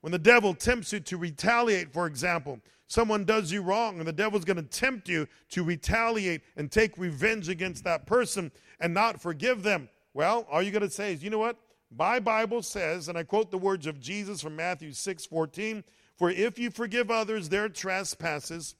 [0.00, 2.58] When the devil tempts you to retaliate, for example,
[2.88, 6.98] someone does you wrong, and the devil's going to tempt you to retaliate and take
[6.98, 9.88] revenge against that person and not forgive them.
[10.12, 11.56] Well, all you got to say is, you know what?
[11.90, 15.84] My Bible says, and I quote the words of Jesus from Matthew 6 14,
[16.16, 18.76] for if you forgive others their trespasses,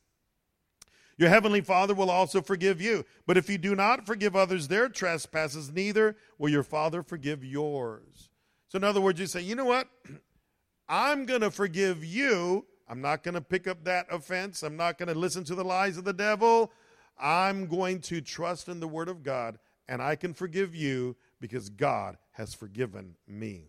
[1.17, 3.05] your heavenly Father will also forgive you.
[3.27, 8.31] But if you do not forgive others their trespasses, neither will your Father forgive yours.
[8.69, 9.89] So, in other words, you say, you know what?
[10.89, 12.65] I'm going to forgive you.
[12.89, 14.63] I'm not going to pick up that offense.
[14.63, 16.73] I'm not going to listen to the lies of the devil.
[17.19, 21.69] I'm going to trust in the Word of God, and I can forgive you because
[21.69, 23.69] God has forgiven me.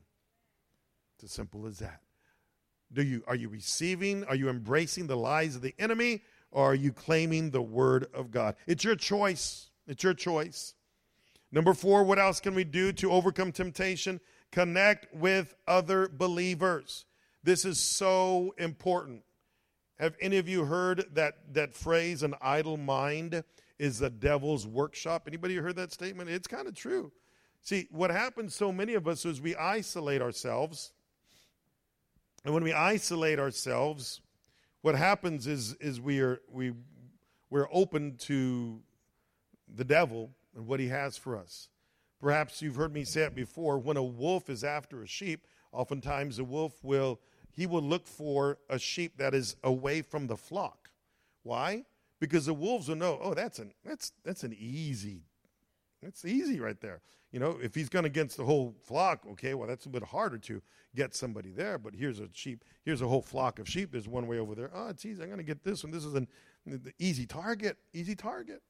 [1.15, 1.99] It's as simple as that.
[2.93, 4.23] Do you are you receiving?
[4.23, 8.31] Are you embracing the lies of the enemy or are you claiming the word of
[8.31, 8.55] God?
[8.67, 9.71] It's your choice.
[9.87, 10.73] It's your choice.
[11.51, 14.21] Number 4, what else can we do to overcome temptation?
[14.53, 17.05] Connect with other believers.
[17.43, 19.23] This is so important.
[19.99, 23.43] Have any of you heard that that phrase an idle mind
[23.77, 25.23] is the devil's workshop?
[25.27, 26.29] Anybody heard that statement?
[26.29, 27.11] It's kind of true.
[27.61, 30.91] See, what happens so many of us is we isolate ourselves.
[32.43, 34.21] And when we isolate ourselves,
[34.81, 36.73] what happens is, is we are, we,
[37.49, 38.81] we're open to
[39.73, 41.69] the devil and what he has for us.
[42.19, 46.39] Perhaps you've heard me say it before when a wolf is after a sheep, oftentimes
[46.39, 47.19] a wolf will
[47.53, 50.89] he will look for a sheep that is away from the flock.
[51.43, 51.83] Why?
[52.19, 55.23] Because the wolves will know, oh, that's an that's that's an easy
[56.01, 57.01] It's easy right there.
[57.31, 60.37] You know, if he's going against the whole flock, okay, well, that's a bit harder
[60.39, 60.61] to
[60.95, 61.77] get somebody there.
[61.77, 63.91] But here's a sheep, here's a whole flock of sheep.
[63.91, 64.71] There's one way over there.
[64.73, 65.21] Oh, it's easy.
[65.21, 65.91] I'm going to get this one.
[65.91, 66.27] This is an
[66.99, 67.77] easy target.
[67.93, 68.61] Easy target.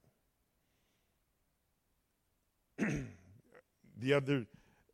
[2.78, 4.46] the other,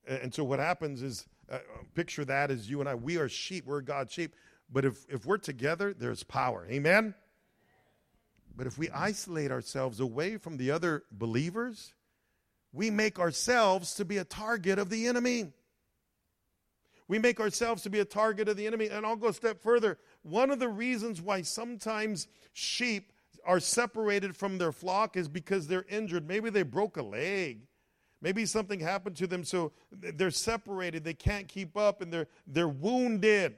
[0.07, 1.59] and so what happens is, uh,
[1.95, 2.95] picture that as you and I.
[2.95, 3.67] We are sheep.
[3.67, 4.35] We're God's sheep.
[4.71, 6.67] But if if we're together, there's power.
[6.71, 7.15] Amen.
[8.55, 11.95] But if we isolate ourselves away from the other believers,
[12.73, 15.53] we make ourselves to be a target of the enemy.
[17.09, 18.89] We make ourselves to be a target of the enemy.
[18.89, 19.99] And I'll go a step further.
[20.23, 23.13] One of the reasons why sometimes sheep
[23.47, 26.29] are separated from their flock is because they're injured.
[26.29, 27.63] Maybe they broke a leg.
[28.21, 31.05] Maybe something happened to them, so they're separated.
[31.05, 33.55] They can't keep up and they're, they're wounded.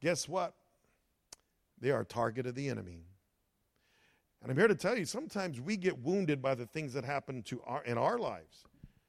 [0.00, 0.54] Guess what?
[1.80, 3.04] They are a target of the enemy.
[4.42, 7.42] And I'm here to tell you, sometimes we get wounded by the things that happen
[7.44, 8.64] to our, in our lives.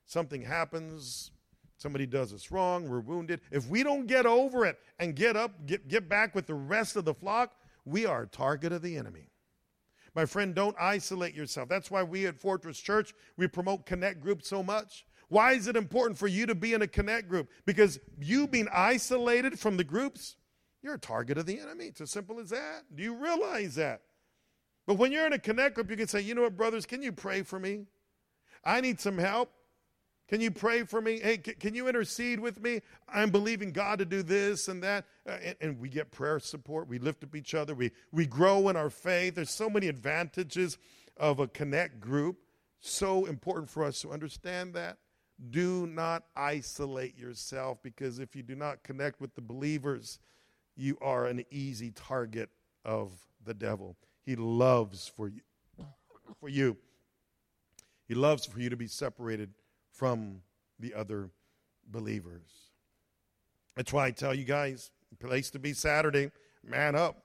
[0.05, 1.31] Something happens,
[1.77, 3.41] somebody does us wrong, we're wounded.
[3.51, 6.95] If we don't get over it and get up, get, get back with the rest
[6.95, 7.53] of the flock,
[7.85, 9.29] we are a target of the enemy.
[10.15, 11.69] My friend, don't isolate yourself.
[11.69, 15.05] That's why we at Fortress Church, we promote connect groups so much.
[15.27, 17.49] Why is it important for you to be in a connect group?
[17.65, 20.37] Because you being isolated from the groups,
[20.81, 21.85] you're a target of the enemy.
[21.85, 22.85] It's as simple as that.
[22.95, 24.01] Do you realize that?
[24.89, 27.03] But when you're in a connect group, you can say, you know what, brothers, can
[27.03, 27.85] you pray for me?
[28.65, 29.51] I need some help.
[30.27, 31.19] Can you pray for me?
[31.19, 32.81] Hey, can you intercede with me?
[33.07, 35.05] I'm believing God to do this and that.
[35.27, 36.87] Uh, and, and, we get prayer support.
[36.87, 37.75] We lift up each other.
[37.75, 39.35] We, we grow in our faith.
[39.35, 40.79] There's so many advantages
[41.17, 42.39] of a connect group.
[42.79, 44.97] So important for us to understand that.
[45.51, 50.17] Do not isolate yourself because if you do not connect with the believers,
[50.75, 52.49] you are an easy target
[52.83, 53.11] of
[53.45, 53.95] the devil.
[54.25, 55.41] He loves for you,
[56.39, 56.77] for you.
[58.07, 59.51] He loves for you to be separated
[59.91, 60.41] from
[60.79, 61.29] the other
[61.87, 62.49] believers.
[63.75, 66.31] That's why I tell you guys, place to be Saturday,
[66.63, 67.23] man up.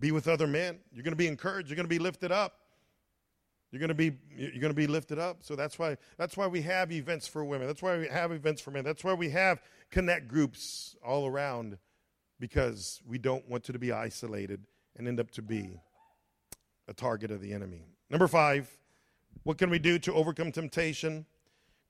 [0.00, 0.80] Be with other men.
[0.92, 1.68] You're going to be encouraged.
[1.68, 2.54] You're going to be lifted up.
[3.70, 5.38] You're going to be you're going to be lifted up.
[5.40, 7.66] So that's why that's why we have events for women.
[7.66, 8.84] That's why we have events for men.
[8.84, 11.78] That's why we have connect groups all around
[12.38, 14.64] because we don't want you to be isolated
[14.96, 15.80] and end up to be
[16.88, 17.86] a target of the enemy.
[18.10, 18.76] Number five,
[19.42, 21.26] what can we do to overcome temptation?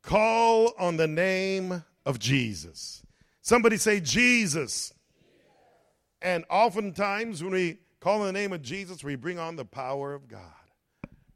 [0.03, 3.03] Call on the name of Jesus.
[3.41, 4.93] Somebody say, Jesus.
[6.23, 10.15] And oftentimes, when we call on the name of Jesus, we bring on the power
[10.15, 10.41] of God.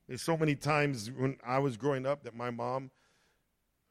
[0.09, 2.91] There's so many times when I was growing up that my mom,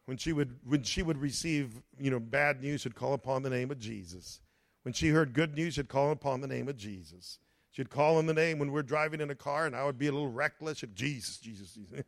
[0.05, 3.51] when she would when she would receive you know bad news, she'd call upon the
[3.51, 4.41] name of Jesus.
[4.81, 7.37] When she heard good news, she'd call upon the name of Jesus.
[7.77, 10.07] She'd call on the name when we're driving in a car, and I would be
[10.07, 10.79] a little reckless.
[10.79, 12.01] She'd, Jesus, Jesus, Jesus.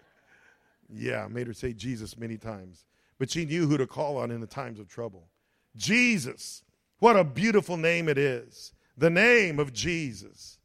[0.88, 2.86] yeah, I made her say Jesus many times.
[3.18, 5.28] But she knew who to call on in the times of trouble.
[5.76, 6.62] Jesus.
[6.98, 8.72] What a beautiful name it is.
[8.96, 10.56] The name of Jesus.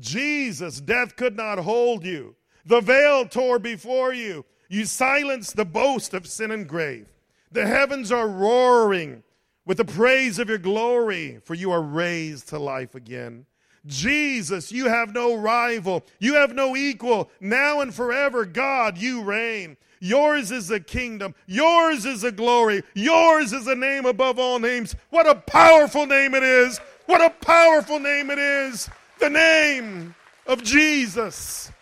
[0.00, 2.36] Jesus, death could not hold you.
[2.64, 4.46] The veil tore before you.
[4.70, 7.06] You silenced the boast of sin and grave.
[7.52, 9.24] The heavens are roaring
[9.66, 13.44] with the praise of your glory, for you are raised to life again.
[13.86, 16.04] Jesus, you have no rival.
[16.18, 17.30] You have no equal.
[17.40, 19.76] Now and forever, God, you reign.
[20.00, 21.34] Yours is the kingdom.
[21.46, 22.82] Yours is the glory.
[22.94, 24.94] Yours is the name above all names.
[25.10, 26.78] What a powerful name it is.
[27.06, 28.88] What a powerful name it is.
[29.18, 30.14] The name
[30.46, 31.72] of Jesus.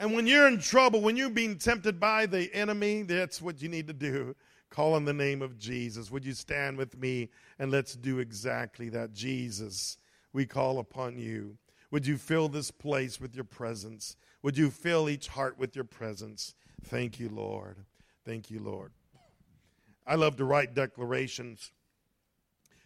[0.00, 3.68] And when you're in trouble, when you're being tempted by the enemy, that's what you
[3.68, 4.34] need to do.
[4.70, 6.10] Call on the name of Jesus.
[6.10, 9.12] Would you stand with me and let's do exactly that?
[9.12, 9.98] Jesus,
[10.32, 11.56] we call upon you.
[11.90, 14.16] Would you fill this place with your presence?
[14.42, 16.54] Would you fill each heart with your presence?
[16.84, 17.76] Thank you, Lord.
[18.24, 18.92] Thank you, Lord.
[20.06, 21.72] I love to write declarations.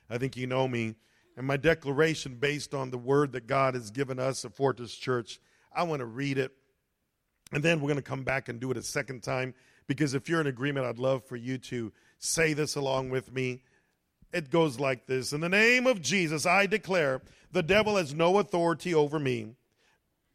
[0.08, 0.94] I think you know me.
[1.36, 5.40] And my declaration, based on the word that God has given us at Fortress Church,
[5.74, 6.52] I want to read it.
[7.52, 9.54] And then we're going to come back and do it a second time
[9.86, 13.62] because if you're in agreement, I'd love for you to say this along with me.
[14.32, 17.20] It goes like this In the name of Jesus, I declare
[17.52, 19.54] the devil has no authority over me,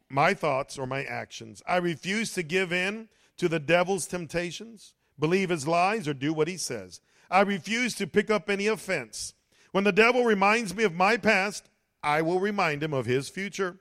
[0.08, 1.62] my thoughts, or my actions.
[1.66, 6.48] I refuse to give in to the devil's temptations, believe his lies, or do what
[6.48, 7.00] he says.
[7.30, 9.34] I refuse to pick up any offense.
[9.72, 11.68] When the devil reminds me of my past,
[12.02, 13.78] I will remind him of his future.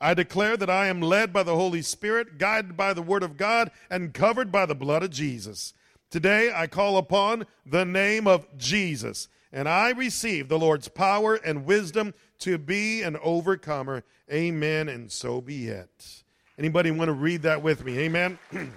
[0.00, 3.36] I declare that I am led by the Holy Spirit, guided by the Word of
[3.36, 5.74] God, and covered by the blood of Jesus.
[6.10, 11.66] Today I call upon the name of Jesus, and I receive the Lord's power and
[11.66, 14.02] wisdom to be an overcomer.
[14.32, 16.22] Amen, and so be it.
[16.58, 17.98] Anybody want to read that with me?
[17.98, 18.38] Amen.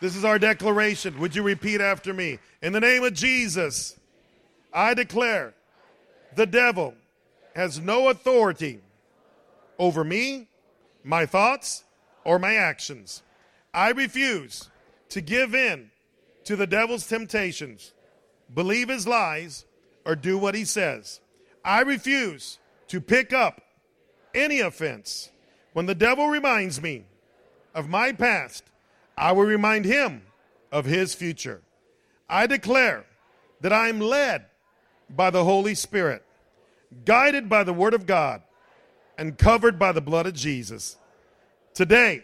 [0.00, 1.18] this is our declaration.
[1.18, 2.38] Would you repeat after me?
[2.62, 3.98] In the name of Jesus,
[4.72, 5.54] I declare
[6.36, 6.94] the devil
[7.54, 8.80] has no authority
[9.78, 10.48] over me,
[11.04, 11.84] my thoughts,
[12.24, 13.22] or my actions.
[13.72, 14.70] I refuse
[15.10, 15.90] to give in
[16.44, 17.92] to the devil's temptations,
[18.54, 19.64] believe his lies,
[20.04, 21.20] or do what he says.
[21.64, 22.58] I refuse
[22.88, 23.60] to pick up
[24.34, 25.30] any offense.
[25.72, 27.04] When the devil reminds me
[27.74, 28.64] of my past,
[29.16, 30.22] I will remind him
[30.72, 31.62] of his future.
[32.28, 33.04] I declare
[33.60, 34.46] that I am led
[35.10, 36.24] by the Holy Spirit,
[37.04, 38.42] guided by the Word of God,
[39.18, 40.96] and covered by the blood of Jesus.
[41.74, 42.22] Today,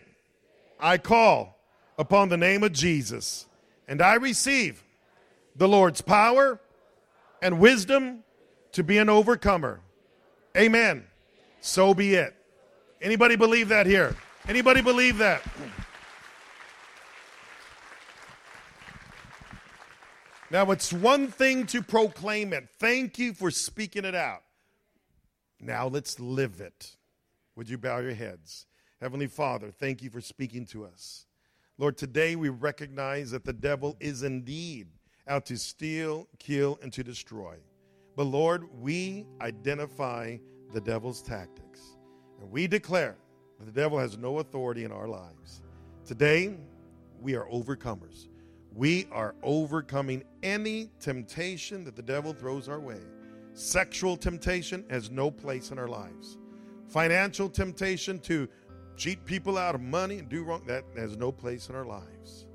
[0.81, 1.59] I call
[1.99, 3.47] upon the name of Jesus,
[3.89, 4.83] and I receive
[5.57, 6.61] the Lord's power
[7.43, 8.23] and wisdom
[8.73, 9.81] to be an overcomer.
[10.57, 11.05] Amen.
[11.61, 12.35] So be it.
[13.03, 14.17] Anybody believe that here?
[14.49, 15.43] Anybody believe that?
[20.51, 22.69] Now, it's one thing to proclaim it.
[22.79, 24.44] Thank you for speaking it out.
[25.65, 26.95] Now, let's live it.
[27.57, 28.67] Would you bow your heads?
[29.01, 31.25] Heavenly Father, thank you for speaking to us.
[31.79, 34.89] Lord, today we recognize that the devil is indeed
[35.27, 37.55] out to steal, kill, and to destroy.
[38.15, 40.37] But Lord, we identify
[40.75, 41.81] the devil's tactics.
[42.43, 43.17] And we declare
[43.59, 45.62] that the devil has no authority in our lives.
[46.05, 46.59] Today,
[47.23, 48.29] we are overcomers.
[48.75, 53.01] We are overcoming any temptation that the devil throws our way.
[53.55, 56.39] Sexual temptation has no place in our lives.
[56.89, 58.49] Financial temptation to
[58.97, 62.47] cheat people out of money and do wrong, that has no place in our lives.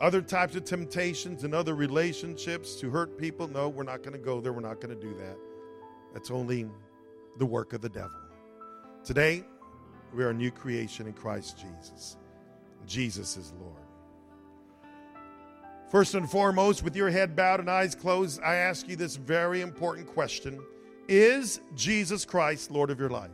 [0.00, 4.18] Other types of temptations and other relationships to hurt people, no, we're not going to
[4.18, 4.52] go there.
[4.52, 5.36] We're not going to do that.
[6.12, 6.68] That's only
[7.38, 8.18] the work of the devil.
[9.04, 9.44] Today,
[10.12, 12.16] we are a new creation in Christ Jesus.
[12.86, 13.81] Jesus is Lord.
[15.92, 19.60] First and foremost, with your head bowed and eyes closed, I ask you this very
[19.60, 20.58] important question
[21.06, 23.30] Is Jesus Christ Lord of your life?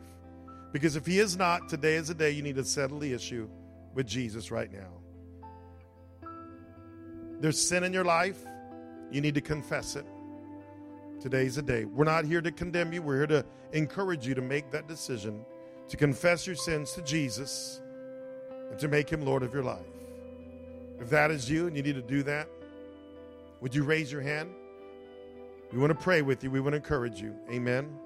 [0.73, 3.47] Because if He is not, today is the day you need to settle the issue
[3.93, 6.29] with Jesus right now.
[7.39, 8.43] There's sin in your life,
[9.09, 10.05] you need to confess it.
[11.21, 11.85] Today's the day.
[11.85, 15.45] We're not here to condemn you, we're here to encourage you to make that decision
[15.87, 17.79] to confess your sins to Jesus
[18.69, 19.98] and to make him Lord of your life.
[20.99, 22.47] If that is you and you need to do that,
[23.61, 24.49] would you raise your hand?
[25.71, 26.51] We want to pray with you.
[26.51, 27.35] We want to encourage you.
[27.51, 27.97] Amen.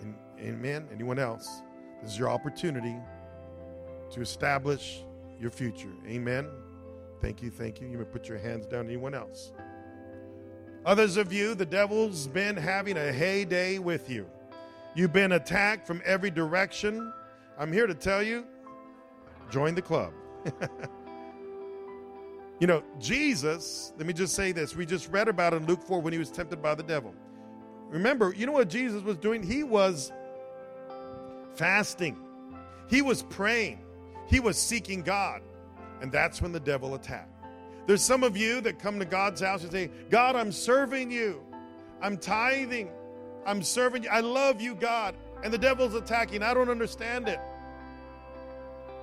[0.00, 0.88] And, amen.
[0.92, 1.62] Anyone else?
[2.02, 2.96] This is your opportunity
[4.10, 5.04] to establish
[5.40, 5.92] your future.
[6.06, 6.48] Amen.
[7.20, 7.50] Thank you.
[7.50, 7.88] Thank you.
[7.88, 8.86] You may put your hands down.
[8.86, 9.52] Anyone else?
[10.84, 14.26] Others of you, the devil's been having a heyday with you.
[14.94, 17.12] You've been attacked from every direction.
[17.58, 18.44] I'm here to tell you
[19.50, 20.12] join the club.
[22.60, 24.76] you know, Jesus, let me just say this.
[24.76, 27.14] We just read about in Luke 4 when he was tempted by the devil.
[27.88, 29.42] Remember, you know what Jesus was doing?
[29.42, 30.12] He was
[31.54, 32.16] fasting,
[32.88, 33.80] he was praying,
[34.26, 35.42] he was seeking God.
[36.00, 37.30] And that's when the devil attacked.
[37.86, 41.42] There's some of you that come to God's house and say, God, I'm serving you.
[42.02, 42.90] I'm tithing.
[43.46, 44.08] I'm serving you.
[44.08, 45.14] I love you, God.
[45.42, 46.42] And the devil's attacking.
[46.42, 47.38] I don't understand it.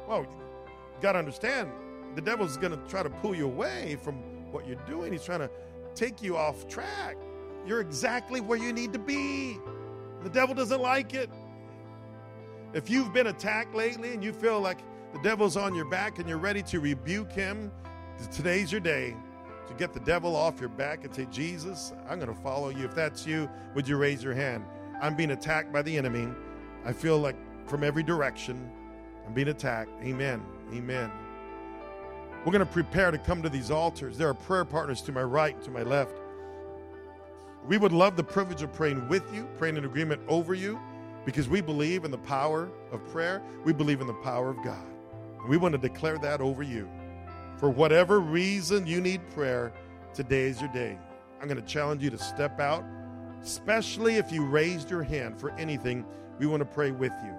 [0.08, 1.70] Well, you got to understand,
[2.16, 4.16] the devil's going to try to pull you away from
[4.52, 5.12] what you're doing.
[5.12, 5.50] He's trying to
[5.96, 7.18] take you off track.
[7.66, 9.58] You're exactly where you need to be.
[10.24, 11.30] The devil doesn't like it.
[12.74, 14.80] If you've been attacked lately and you feel like
[15.14, 17.72] the devil's on your back and you're ready to rebuke him,
[18.32, 19.16] today's your day
[19.68, 22.86] to get the devil off your back and say, Jesus, I'm going to follow you.
[22.86, 24.64] If that's you, would you raise your hand?
[25.02, 26.28] I'm being attacked by the enemy.
[26.86, 27.36] I feel like
[27.68, 28.70] from every direction,
[29.26, 29.92] I'm being attacked.
[30.04, 30.44] Amen.
[30.74, 31.12] Amen.
[32.44, 34.18] We're going to prepare to come to these altars.
[34.18, 36.16] There are prayer partners to my right, to my left.
[37.68, 40.80] We would love the privilege of praying with you, praying in agreement over you,
[41.24, 43.44] because we believe in the power of prayer.
[43.64, 44.84] We believe in the power of God.
[45.48, 46.90] we want to declare that over you.
[47.58, 49.72] For whatever reason you need prayer,
[50.16, 50.98] today is your day.
[51.40, 52.84] I'm going to challenge you to step out,
[53.44, 56.06] especially if you raised your hand for anything.
[56.40, 57.36] We want to pray with you.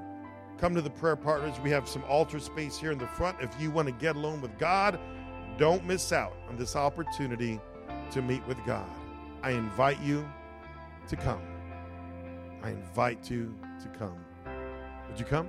[0.63, 1.59] Come to the prayer partners.
[1.61, 3.37] We have some altar space here in the front.
[3.41, 5.01] If you want to get alone with God,
[5.59, 7.61] don't miss out on this opportunity
[8.13, 8.89] to meet with God.
[9.43, 10.25] I invite you
[11.09, 11.43] to come.
[12.63, 14.25] I invite you to come.
[15.09, 15.49] Would you come?